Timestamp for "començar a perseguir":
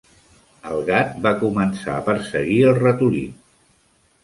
1.43-2.59